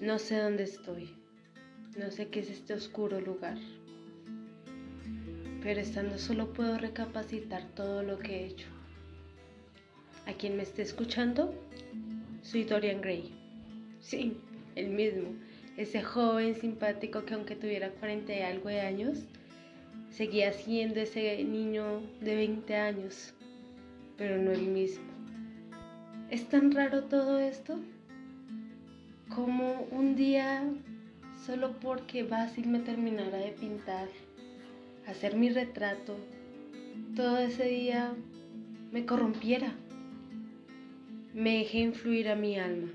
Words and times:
No 0.00 0.18
sé 0.18 0.36
dónde 0.38 0.64
estoy. 0.64 1.08
No 1.96 2.10
sé 2.10 2.28
qué 2.28 2.40
es 2.40 2.50
este 2.50 2.74
oscuro 2.74 3.20
lugar. 3.20 3.56
Pero 5.62 5.80
estando 5.80 6.18
solo 6.18 6.52
puedo 6.52 6.76
recapacitar 6.76 7.62
todo 7.76 8.02
lo 8.02 8.18
que 8.18 8.40
he 8.40 8.46
hecho. 8.46 8.66
A 10.26 10.32
quien 10.32 10.56
me 10.56 10.64
esté 10.64 10.82
escuchando, 10.82 11.54
soy 12.42 12.64
Dorian 12.64 13.00
Gray. 13.00 13.32
Sí, 14.00 14.36
el 14.74 14.90
mismo. 14.90 15.28
Ese 15.76 16.02
joven 16.02 16.56
simpático 16.56 17.24
que 17.24 17.34
aunque 17.34 17.54
tuviera 17.54 17.90
40 17.90 18.34
y 18.34 18.40
algo 18.40 18.68
de 18.68 18.80
años, 18.80 19.22
seguía 20.10 20.52
siendo 20.52 21.00
ese 21.00 21.42
niño 21.44 22.02
de 22.20 22.34
20 22.34 22.76
años, 22.76 23.32
pero 24.18 24.36
no 24.38 24.50
el 24.50 24.66
mismo. 24.66 25.04
Es 26.30 26.48
tan 26.48 26.72
raro 26.72 27.04
todo 27.04 27.38
esto 27.38 27.78
como 29.28 29.86
un 29.90 30.16
día, 30.16 30.64
solo 31.44 31.78
porque 31.80 32.22
Basil 32.22 32.66
me 32.68 32.80
terminara 32.80 33.38
de 33.38 33.52
pintar, 33.52 34.08
hacer 35.06 35.36
mi 35.36 35.50
retrato, 35.50 36.16
todo 37.14 37.38
ese 37.38 37.64
día 37.66 38.14
me 38.92 39.06
corrompiera. 39.06 39.72
Me 41.32 41.58
dejé 41.58 41.78
influir 41.78 42.28
a 42.28 42.36
mi 42.36 42.58
alma. 42.58 42.88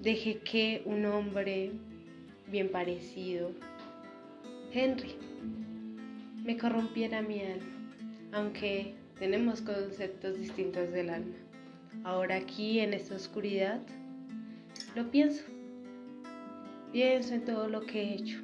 Dejé 0.00 0.38
que 0.38 0.82
un 0.84 1.04
hombre 1.06 1.72
bien 2.50 2.70
parecido, 2.70 3.50
Henry, 4.72 5.16
me 6.44 6.56
corrompiera 6.56 7.22
mi 7.22 7.40
alma, 7.40 7.66
aunque 8.32 8.94
tenemos 9.18 9.60
conceptos 9.62 10.38
distintos 10.38 10.92
del 10.92 11.10
alma. 11.10 11.34
Ahora 12.04 12.36
aquí 12.36 12.80
en 12.80 12.92
esta 12.92 13.16
oscuridad 13.16 13.80
lo 14.96 15.10
pienso. 15.10 15.44
Pienso 16.90 17.34
en 17.34 17.44
todo 17.44 17.68
lo 17.68 17.82
que 17.82 18.02
he 18.02 18.14
hecho. 18.14 18.38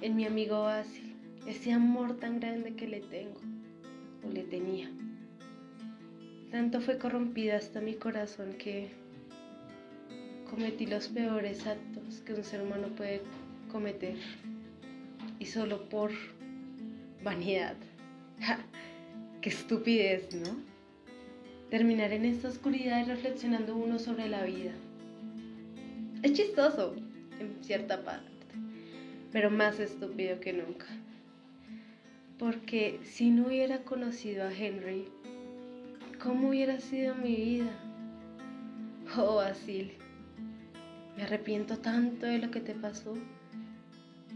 En 0.00 0.16
mi 0.16 0.24
amigo 0.24 0.62
Basil. 0.62 1.14
Ese 1.46 1.72
amor 1.72 2.16
tan 2.16 2.40
grande 2.40 2.74
que 2.74 2.88
le 2.88 3.00
tengo. 3.00 3.38
O 4.26 4.30
le 4.32 4.44
tenía. 4.44 4.90
Tanto 6.50 6.80
fue 6.80 6.96
corrompida 6.96 7.56
hasta 7.56 7.82
mi 7.82 7.94
corazón 7.94 8.54
que 8.54 8.88
cometí 10.50 10.86
los 10.86 11.08
peores 11.08 11.66
actos 11.66 12.20
que 12.20 12.32
un 12.32 12.42
ser 12.42 12.62
humano 12.62 12.88
puede 12.96 13.20
cometer. 13.70 14.16
Y 15.38 15.44
solo 15.44 15.86
por 15.90 16.12
vanidad. 17.22 17.76
¡Qué 19.42 19.50
estupidez, 19.50 20.34
¿no? 20.34 20.56
Terminar 21.68 22.12
en 22.12 22.24
esta 22.24 22.48
oscuridad 22.48 23.06
reflexionando 23.06 23.76
uno 23.76 23.98
sobre 23.98 24.28
la 24.28 24.42
vida. 24.44 24.72
Es 26.22 26.32
chistoso, 26.32 26.94
en 27.38 27.62
cierta 27.62 28.02
parte, 28.02 28.30
pero 29.32 29.50
más 29.50 29.78
estúpido 29.78 30.40
que 30.40 30.52
nunca. 30.52 30.86
Porque 32.38 33.00
si 33.04 33.30
no 33.30 33.46
hubiera 33.46 33.82
conocido 33.84 34.44
a 34.44 34.52
Henry, 34.52 35.08
¿cómo 36.22 36.48
hubiera 36.48 36.80
sido 36.80 37.14
mi 37.14 37.36
vida? 37.36 37.70
Oh, 39.16 39.36
Basil, 39.36 39.92
me 41.16 41.22
arrepiento 41.22 41.78
tanto 41.78 42.26
de 42.26 42.38
lo 42.38 42.50
que 42.50 42.60
te 42.60 42.74
pasó. 42.74 43.14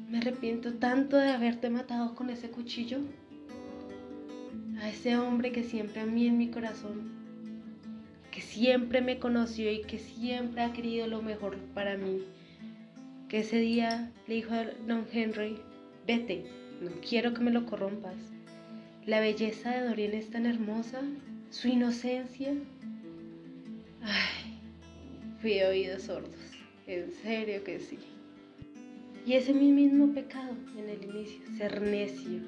Me 0.08 0.18
arrepiento 0.18 0.74
tanto 0.74 1.16
de 1.16 1.30
haberte 1.30 1.70
matado 1.70 2.14
con 2.14 2.30
ese 2.30 2.50
cuchillo. 2.50 2.98
A 4.80 4.88
ese 4.88 5.16
hombre 5.16 5.52
que 5.52 5.62
siempre 5.62 6.00
a 6.00 6.06
mí 6.06 6.26
en 6.26 6.38
mi 6.38 6.50
corazón 6.50 7.19
que 8.30 8.40
siempre 8.40 9.00
me 9.00 9.18
conoció 9.18 9.70
y 9.72 9.82
que 9.82 9.98
siempre 9.98 10.62
ha 10.62 10.72
querido 10.72 11.06
lo 11.06 11.22
mejor 11.22 11.56
para 11.74 11.96
mí. 11.96 12.22
Que 13.28 13.40
ese 13.40 13.58
día 13.58 14.10
le 14.26 14.36
dijo 14.36 14.54
a 14.54 14.66
don 14.86 15.06
Henry, 15.12 15.56
vete, 16.06 16.44
no 16.80 16.90
quiero 17.06 17.34
que 17.34 17.40
me 17.40 17.50
lo 17.50 17.66
corrompas. 17.66 18.16
La 19.06 19.20
belleza 19.20 19.70
de 19.70 19.88
Dorian 19.88 20.14
es 20.14 20.30
tan 20.30 20.46
hermosa, 20.46 21.00
su 21.50 21.68
inocencia. 21.68 22.54
Ay, 24.02 24.58
fui 25.40 25.54
de 25.54 25.66
oídos 25.66 26.02
sordos, 26.02 26.34
en 26.86 27.12
serio 27.12 27.64
que 27.64 27.80
sí. 27.80 27.98
Y 29.26 29.34
ese 29.34 29.52
mi 29.52 29.70
mismo 29.70 30.12
pecado 30.12 30.54
en 30.76 30.88
el 30.88 31.04
inicio, 31.04 31.40
ser 31.56 31.82
necio, 31.82 32.40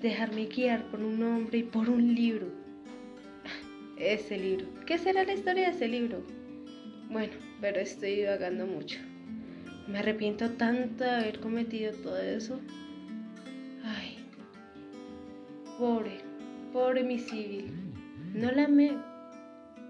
dejarme 0.00 0.46
guiar 0.46 0.84
por 0.90 1.00
un 1.00 1.22
hombre 1.22 1.58
y 1.58 1.62
por 1.64 1.88
un 1.90 2.14
libro 2.14 2.65
ese 3.98 4.38
libro. 4.38 4.66
¿Qué 4.86 4.98
será 4.98 5.24
la 5.24 5.34
historia 5.34 5.68
de 5.68 5.76
ese 5.76 5.88
libro? 5.88 6.22
Bueno, 7.10 7.32
pero 7.60 7.80
estoy 7.80 8.16
divagando 8.16 8.66
mucho. 8.66 8.98
Me 9.86 9.98
arrepiento 9.98 10.50
tanto 10.50 11.04
de 11.04 11.10
haber 11.10 11.40
cometido 11.40 11.92
todo 11.92 12.18
eso. 12.18 12.60
Ay, 13.84 14.18
pobre, 15.78 16.18
pobre 16.72 17.04
mi 17.04 17.18
civil. 17.18 17.72
No 18.34 18.50
la 18.50 18.64
amé. 18.64 18.96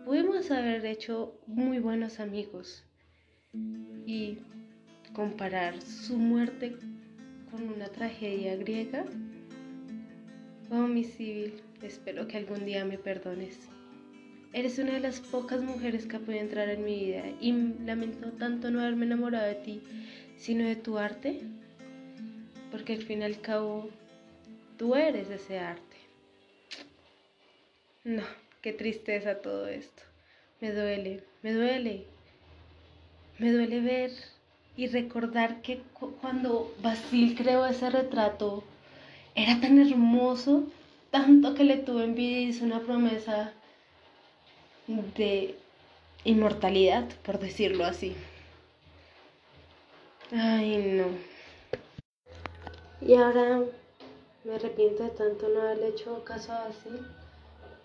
Pudimos 0.05 0.51
haber 0.51 0.85
hecho 0.85 1.35
muy 1.47 1.79
buenos 1.79 2.21
amigos. 2.21 2.85
Y 4.07 4.39
comparar 5.15 5.81
su 5.83 6.19
muerte 6.19 6.77
con 7.51 7.69
una 7.69 7.89
tragedia 7.89 8.55
griega. 8.57 9.05
Oh, 10.71 10.87
mi 10.87 11.05
civil, 11.05 11.55
espero 11.83 12.29
que 12.29 12.37
algún 12.37 12.67
día 12.67 12.85
me 12.85 12.99
perdones. 12.99 13.59
Eres 14.57 14.79
una 14.79 14.95
de 14.95 15.01
las 15.01 15.21
pocas 15.21 15.61
mujeres 15.61 16.07
que 16.07 16.17
ha 16.17 16.19
podido 16.19 16.41
entrar 16.41 16.71
en 16.71 16.83
mi 16.83 16.95
vida 16.95 17.25
y 17.43 17.53
lamento 17.85 18.31
tanto 18.39 18.71
no 18.71 18.81
haberme 18.81 19.05
enamorado 19.05 19.47
de 19.47 19.57
ti, 19.57 19.83
sino 20.39 20.65
de 20.65 20.77
tu 20.77 20.97
arte, 20.97 21.43
porque 22.71 22.95
al 22.95 23.03
fin 23.03 23.21
y 23.21 23.25
al 23.25 23.39
cabo 23.43 23.91
tú 24.79 24.95
eres 24.95 25.29
ese 25.29 25.59
arte. 25.59 25.97
No, 28.03 28.23
qué 28.63 28.73
tristeza 28.73 29.43
todo 29.43 29.69
esto. 29.69 30.03
Me 30.63 30.73
duele, 30.73 31.23
me 31.43 31.53
duele. 31.53 32.05
Me 33.39 33.53
duele 33.53 33.83
ver 33.83 34.11
y 34.75 34.87
recordar 34.87 35.61
que 35.61 35.83
cuando 36.23 36.75
Basil 36.83 37.35
creó 37.37 37.67
ese 37.67 37.91
retrato 37.91 38.65
era 39.35 39.61
tan 39.61 39.79
hermoso, 39.79 40.65
tanto 41.11 41.55
que 41.55 41.65
le 41.65 41.77
tuve 41.77 42.05
envidia 42.05 42.41
y 42.41 42.45
hizo 42.45 42.65
una 42.65 42.81
promesa 42.81 43.53
de 44.87 45.57
inmortalidad, 46.25 47.09
por 47.25 47.39
decirlo 47.39 47.85
así. 47.85 48.17
Ay, 50.33 50.77
no. 50.79 51.07
Y 53.01 53.15
ahora 53.15 53.63
me 54.45 54.55
arrepiento 54.55 55.03
de 55.03 55.11
tanto 55.11 55.49
no 55.49 55.61
haberle 55.61 55.89
hecho 55.89 56.25
caso 56.25 56.53
así. 56.53 56.91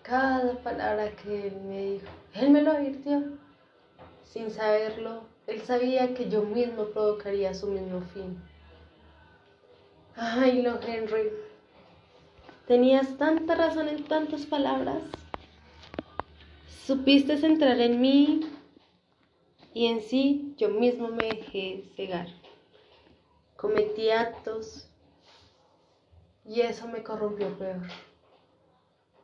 Cada 0.02 0.54
palabra 0.62 1.10
que 1.10 1.52
me 1.66 1.92
dijo, 1.92 2.06
él 2.34 2.50
me 2.50 2.62
lo 2.62 2.72
advirtió. 2.72 3.22
Sin 4.24 4.50
saberlo, 4.50 5.22
él 5.46 5.60
sabía 5.62 6.14
que 6.14 6.28
yo 6.28 6.42
mismo 6.42 6.86
provocaría 6.86 7.54
su 7.54 7.68
mismo 7.68 8.00
fin. 8.14 8.42
Ay, 10.16 10.62
no, 10.62 10.80
Henry. 10.80 11.30
Tenías 12.66 13.16
tanta 13.18 13.54
razón 13.54 13.88
en 13.88 14.04
tantas 14.04 14.46
palabras. 14.46 15.02
Supiste 16.86 17.38
centrar 17.38 17.78
en 17.80 18.00
mí 18.00 18.40
y 19.72 19.86
en 19.86 20.00
sí 20.00 20.52
yo 20.56 20.68
mismo 20.68 21.06
me 21.10 21.28
dejé 21.28 21.84
cegar. 21.94 22.26
Cometí 23.56 24.10
actos 24.10 24.90
y 26.44 26.62
eso 26.62 26.88
me 26.88 27.04
corrompió 27.04 27.56
peor. 27.56 27.86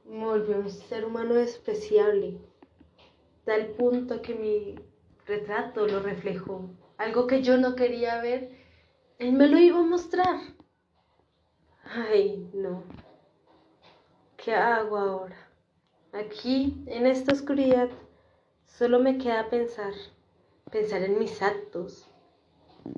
Me 0.04 0.24
volvió 0.24 0.58
un 0.58 0.70
ser 0.70 1.04
humano 1.04 1.34
despreciable, 1.34 2.38
tal 3.44 3.66
punto 3.70 4.22
que 4.22 4.36
mi 4.36 4.76
retrato 5.26 5.84
lo 5.84 5.98
reflejó. 5.98 6.70
Algo 6.96 7.26
que 7.26 7.42
yo 7.42 7.58
no 7.58 7.74
quería 7.74 8.22
ver, 8.22 8.52
él 9.18 9.32
me 9.32 9.48
lo 9.48 9.58
iba 9.58 9.80
a 9.80 9.82
mostrar. 9.82 10.38
Ay, 11.82 12.48
no. 12.54 12.84
¿Qué 14.36 14.54
hago 14.54 14.96
ahora? 14.96 15.47
Aquí, 16.12 16.74
en 16.86 17.06
esta 17.06 17.34
oscuridad, 17.34 17.90
solo 18.66 18.98
me 18.98 19.18
queda 19.18 19.50
pensar, 19.50 19.92
pensar 20.70 21.02
en 21.02 21.18
mis 21.18 21.42
actos, 21.42 22.06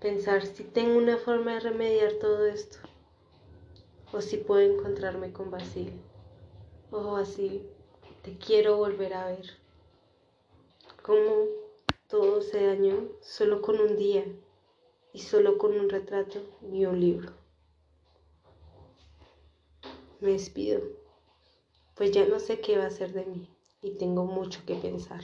pensar 0.01 0.47
si 0.47 0.63
tengo 0.63 0.97
una 0.97 1.17
forma 1.17 1.55
de 1.55 1.61
remediar 1.61 2.13
todo 2.21 2.47
esto, 2.47 2.79
o 4.13 4.21
si 4.21 4.37
puedo 4.37 4.61
encontrarme 4.61 5.33
con 5.33 5.51
Basil. 5.51 5.93
Oh, 6.93 7.15
Basil, 7.15 7.69
te 8.23 8.39
quiero 8.39 8.77
volver 8.77 9.15
a 9.15 9.27
ver. 9.27 9.47
Cómo 11.03 11.47
todo 12.07 12.41
se 12.43 12.65
dañó 12.65 13.09
solo 13.23 13.61
con 13.61 13.81
un 13.81 13.97
día 13.97 14.25
y 15.13 15.19
solo 15.19 15.59
con 15.59 15.77
un 15.77 15.91
retrato 15.91 16.39
y 16.73 16.85
un 16.85 17.01
libro. 17.01 17.33
Me 20.21 20.31
despido 20.31 21.01
pues 22.01 22.13
ya 22.13 22.25
no 22.25 22.41
sé 22.41 22.61
qué 22.61 22.79
va 22.79 22.87
a 22.87 22.91
ser 22.91 23.13
de 23.13 23.27
mí 23.27 23.47
y 23.83 23.91
tengo 23.99 24.25
mucho 24.25 24.63
que 24.65 24.75
pensar. 24.75 25.21